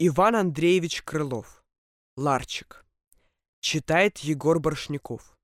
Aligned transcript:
Иван 0.00 0.34
Андреевич 0.34 1.02
Крылов. 1.02 1.64
Ларчик. 2.16 2.84
Читает 3.60 4.18
Егор 4.18 4.58
Боршняков. 4.58 5.38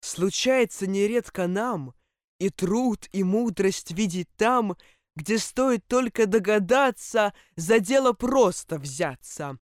Случается 0.00 0.88
нередко 0.88 1.46
нам 1.46 1.94
и 2.40 2.50
труд, 2.50 3.08
и 3.12 3.22
мудрость 3.22 3.92
видеть 3.92 4.28
там, 4.34 4.76
где 5.14 5.38
стоит 5.38 5.86
только 5.86 6.26
догадаться 6.26 7.34
за 7.54 7.78
дело 7.78 8.14
просто 8.14 8.80
взяться. 8.80 9.60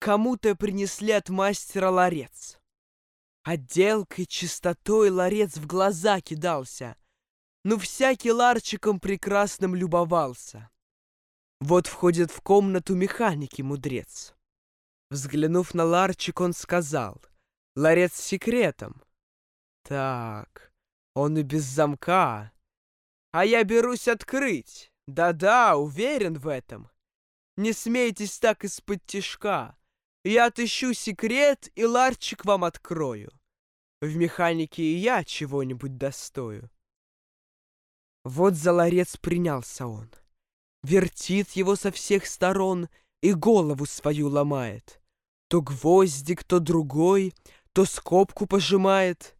Кому-то 0.00 0.54
принесли 0.56 1.12
от 1.12 1.30
мастера 1.30 1.88
ларец. 1.88 2.58
Отделкой, 3.42 4.26
чистотой 4.26 5.08
ларец 5.08 5.56
в 5.56 5.66
глаза 5.66 6.20
кидался, 6.20 6.94
но 7.64 7.78
всякий 7.78 8.32
ларчиком 8.32 9.00
прекрасным 9.00 9.74
любовался. 9.74 10.70
Вот 11.60 11.86
входит 11.86 12.30
в 12.30 12.40
комнату 12.40 12.94
механики 12.94 13.60
мудрец. 13.60 14.34
Взглянув 15.10 15.74
на 15.74 15.84
ларчик, 15.84 16.40
он 16.40 16.54
сказал, 16.54 17.20
ларец 17.76 18.14
с 18.14 18.24
секретом. 18.24 19.02
Так, 19.82 20.72
он 21.14 21.36
и 21.36 21.42
без 21.42 21.64
замка. 21.64 22.52
А 23.32 23.44
я 23.44 23.62
берусь 23.64 24.08
открыть. 24.08 24.90
Да-да, 25.06 25.76
уверен 25.76 26.38
в 26.38 26.48
этом. 26.48 26.90
Не 27.56 27.72
смейтесь 27.72 28.38
так 28.38 28.64
из-под 28.64 29.04
тишка. 29.04 29.76
Я 30.24 30.46
отыщу 30.46 30.94
секрет 30.94 31.70
и 31.74 31.84
ларчик 31.84 32.44
вам 32.44 32.64
открою. 32.64 33.32
В 34.00 34.16
механике 34.16 34.82
и 34.82 34.96
я 34.96 35.24
чего-нибудь 35.24 35.98
достою. 35.98 36.70
Вот 38.24 38.54
за 38.54 38.72
ларец 38.72 39.16
принялся 39.16 39.86
он. 39.86 40.10
Вертит 40.82 41.50
его 41.52 41.76
со 41.76 41.90
всех 41.90 42.26
сторон 42.26 42.88
и 43.22 43.32
голову 43.32 43.86
свою 43.86 44.28
ломает. 44.28 45.00
То 45.48 45.60
гвоздик, 45.60 46.44
то 46.44 46.58
другой, 46.58 47.34
то 47.72 47.84
скобку 47.84 48.46
пожимает. 48.46 49.36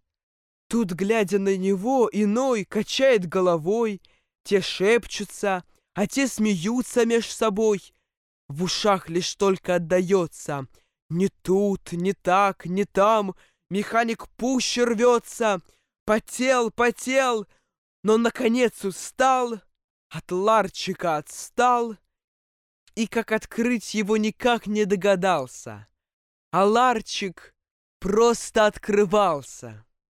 Тут, 0.69 0.93
глядя 0.93 1.39
на 1.39 1.57
него, 1.57 2.09
иной 2.13 2.65
качает 2.65 3.27
головой, 3.27 4.03
те 4.45 4.61
шепчутся, 4.61 5.65
а 5.95 6.07
те 6.07 6.29
смеются 6.29 7.07
меж 7.07 7.31
собой. 7.31 7.93
В 8.49 8.65
ушах 8.65 9.09
лишь 9.09 9.35
только 9.35 9.77
отдается. 9.77 10.67
Не 11.09 11.29
тут, 11.29 11.93
не 11.93 12.13
так, 12.13 12.67
не 12.67 12.85
там, 12.85 13.35
механик 13.69 14.29
пуще 14.37 14.85
рвется. 14.85 15.61
Потел, 16.05 16.71
потел, 16.71 17.47
но, 18.03 18.17
наконец, 18.17 18.85
устал, 18.85 19.61
от 20.11 20.33
ларчика 20.33 21.17
отстал 21.17 21.97
и, 22.97 23.07
как 23.07 23.33
открыть 23.33 23.95
его, 23.95 24.17
никак 24.17 24.67
не 24.67 24.85
догадался. 24.85 25.87
А 26.51 26.65
ларчик 26.65 27.55
просто 28.01 28.67
открывался. 28.67 29.87